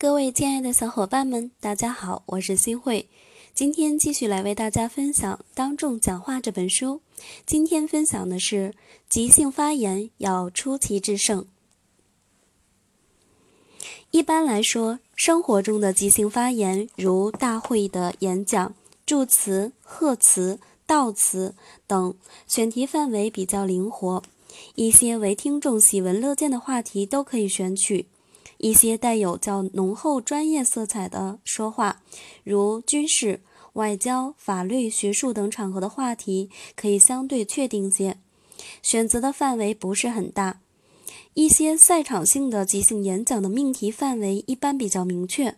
[0.00, 3.06] 各位亲爱的小伙伴们，大家好，我是新慧。
[3.52, 7.02] 今天继续来为大家分享《当众讲话》这本书。
[7.44, 8.72] 今天分享的是
[9.10, 11.44] 即兴发言要出奇制胜。
[14.10, 18.74] 一般来说，生活中的即兴发言，如大会的演讲、
[19.04, 20.58] 祝词、贺词、
[20.88, 21.54] 悼词
[21.86, 22.14] 等，
[22.46, 24.22] 选题范围比较灵活，
[24.76, 28.06] 一些为听众喜闻乐见的话题都可以选取。
[28.60, 32.02] 一些带有较浓厚专业色彩的说话，
[32.44, 33.40] 如军事、
[33.72, 38.18] 外交、法律、学术等场合的话题，可以相对确定些，
[38.82, 40.60] 选择的范围不是很大。
[41.32, 45.56] 一些赛场性的即兴演讲的命题范围一般比较明确，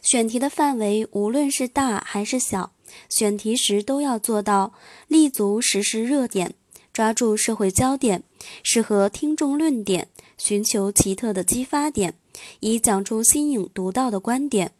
[0.00, 2.70] 选题的范围无论是大还是小，
[3.08, 4.74] 选题时都要做到
[5.08, 6.54] 立足时事热点，
[6.92, 8.22] 抓住社会焦点，
[8.62, 10.06] 适合听众论点。
[10.40, 12.14] 寻求奇特的激发点，
[12.60, 14.72] 以讲出新颖独到的观点。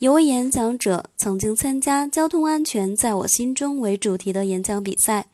[0.00, 5.26] 有位演讲者曾经参加“交通安全在我心中”为主题的演讲比赛，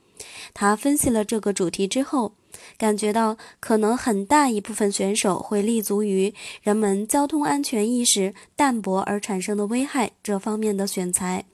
[0.52, 2.34] 他分析了这个主题之后，
[2.76, 11.46] 感觉到可能很大一部分选手会立足于人们交通安全意识淡薄而产生的危害这方面的选材，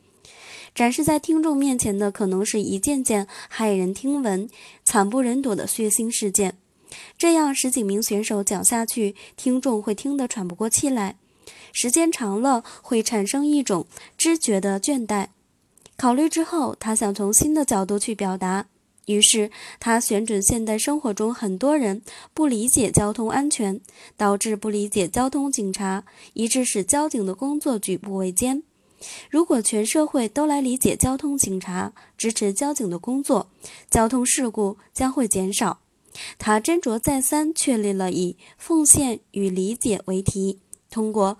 [0.74, 4.50] 展示在听众面前的可能是一件件骇人听闻、
[4.84, 6.58] 惨不忍睹的血腥事件。
[7.18, 11.16] 这样十几名选手讲下去，听众会听得喘不过气来，
[11.72, 15.28] 时间长了会产生一种知觉的倦怠。
[15.96, 18.66] 考虑之后，他想从新的角度去表达，
[19.06, 22.02] 于是他选准现代生活中很多人
[22.34, 23.80] 不理解交通安全，
[24.16, 28.62] 导致不理解交通警察，以致使交警的工作举步维艰。
[29.30, 33.48] 如果全社会都来理解交通警察，支持交警的工作，
[33.90, 35.80] 交通事故将会减少。
[36.38, 40.58] 他斟酌再三，确立了以“奉献与理解”为题，
[40.90, 41.38] 通过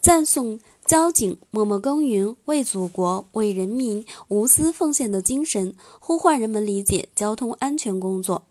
[0.00, 8.44] 赞颂交警默默耕耘、为祖国、为人民无私奉献的精神，呼唤人们理解交通安全工作。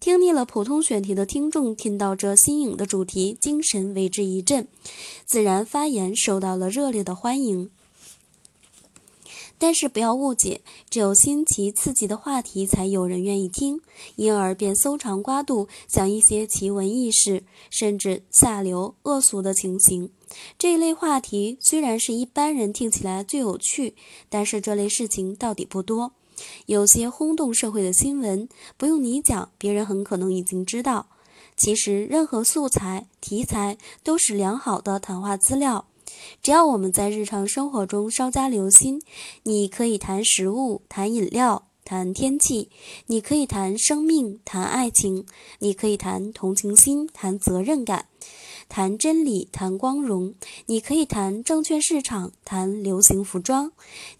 [0.00, 4.66] 听腻了普通选题的听众，听到这新颖的主题，精神为之一振，
[5.26, 7.70] 自然发言受到了热烈的欢迎。
[9.58, 13.80] 但是不要误解，只有新奇刺激的话题才有人愿意听，
[14.16, 20.10] 因而便搜肠刮肚，讲一些奇闻异事，甚至下流恶俗的情形。
[20.58, 23.94] 这一类话题虽然是一般人听起来最有趣，
[24.28, 26.12] 但是这类事情到底不多。
[26.66, 31.08] 有些轰动社会的新闻，不用你讲，别人很可能已经知道。
[31.56, 35.87] 其实，任何素材题材都是良好的谈话资料。
[36.42, 39.02] 只要我们在日常生活中稍加留心，
[39.42, 42.68] 你可以谈食物、谈饮料、谈天气；
[43.06, 45.24] 你可以谈生命、谈爱情；
[45.58, 48.06] 你可以谈同情心、谈责任感、
[48.68, 50.34] 谈真理、谈光荣；
[50.66, 53.70] 你可以谈证券市场、谈流行服装；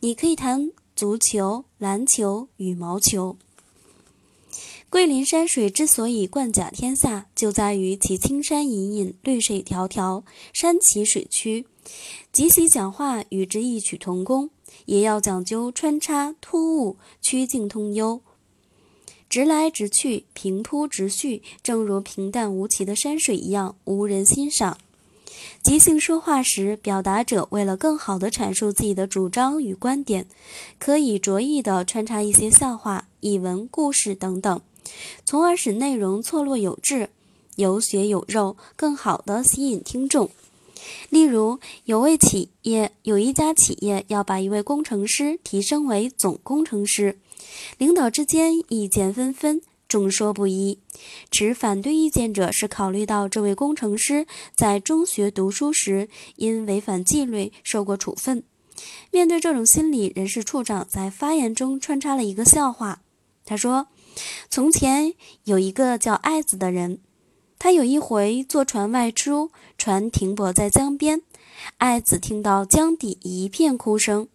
[0.00, 3.36] 你可以谈足球、篮球、羽毛球。
[4.90, 10.22] 桂林山水之所以冠甲天下，就在于其青山隐隐，绿水迢迢，
[10.54, 11.66] 山奇水曲。
[12.32, 14.50] 即席讲话与之异曲同工，
[14.86, 18.20] 也要讲究穿插突兀、曲径通幽、
[19.28, 24.78] 直来直去、平铺直叙，正如平淡无奇的山水一样，无人欣赏。
[25.62, 30.26] 即兴说话时，表达者为了更好地阐述自己的主张与观点，
[30.78, 34.60] 可以着意地穿插一些笑话、译文、故事等等，
[35.24, 37.10] 从而使内容错落有致、
[37.56, 40.30] 有血有肉，更好地吸引听众。
[41.10, 47.18] 例如，有位企业有一家企业要把一位工程师提升为总工程师，
[47.78, 50.78] 领导之间意见纷纷，众说不一。
[51.30, 58.42] 持反对意见者是考虑到这位工程师在中学读书时因违反纪律受过处分。
[59.10, 63.00] 面对这种心理，人事处长在发言中穿插了一个笑话。
[63.46, 63.86] 他说
[64.50, 66.98] ：“从前有一个叫爱子的人。”
[67.58, 71.22] 他有一回坐船外出，船停泊在江边。
[71.78, 74.28] 爱子听到江底一片哭声，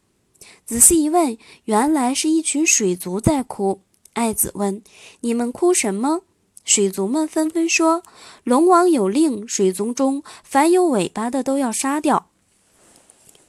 [0.66, 3.82] 仔细一问，原来是一群水族在哭。
[4.12, 4.84] 爱子问
[5.22, 6.22] ：“你们哭什么？”
[6.66, 8.04] 水族们纷纷说
[8.44, 12.28] ：“龙王有令，水族中凡有尾巴的都要杀掉。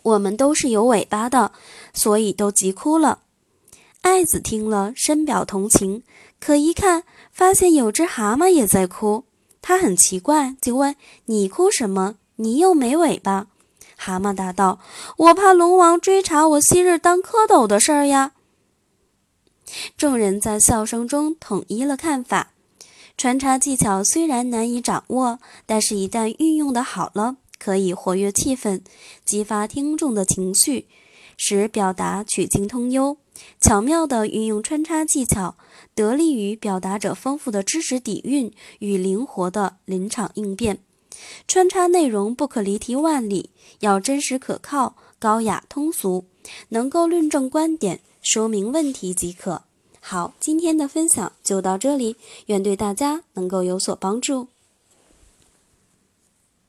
[0.02, 1.52] 我们都是有尾巴的，
[1.92, 3.20] 所以都急哭了。”
[4.02, 6.02] 爱子听了，深表同情，
[6.38, 9.24] 可一看，发现有只蛤蟆也在哭。
[9.66, 10.94] 他很奇怪，就问
[11.24, 12.16] ：“你哭什么？
[12.36, 13.46] 你又没尾巴。”
[13.96, 14.78] 蛤蟆答道
[15.16, 18.32] ：“我怕龙王追查我昔日当蝌蚪的事儿呀。”
[19.96, 22.50] 众人在笑声中统一了看法。
[23.16, 28.82] 穿插技巧虽然难以掌握，但是一旦运用的好了，可以活跃气氛，
[29.24, 30.86] 激发听众的情绪，
[31.36, 33.16] 使表达曲径通幽。
[33.60, 35.56] 巧妙地运用穿插技巧，
[35.94, 40.78] 得力于表达者丰富的知识底蕴与灵活的临场应变。
[41.48, 43.50] 穿插内容不可离题万里，
[43.80, 46.26] 要真实可靠、高雅通俗，
[46.68, 49.62] 能够论证观点、说明问题即可。
[50.00, 52.16] 好，今天的分享就到这里，
[52.46, 54.48] 愿对大家能够有所帮助。